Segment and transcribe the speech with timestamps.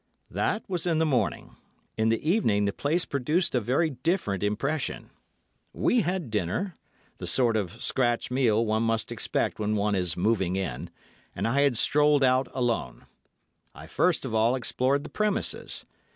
[0.31, 1.57] "That was in the morning.
[1.95, 5.11] In the evening the place produced a very different impression.
[5.73, 10.89] We had dinner—the sort of scratch meal one must expect when one is 'moving in,'
[11.35, 13.05] and I had strolled out alone.
[13.75, 15.85] I first of all explored the premises.